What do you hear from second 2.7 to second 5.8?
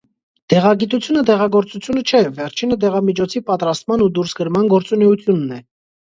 դեղամիջոցի պատրաստման ու դուրսգրման գործունեությունն է։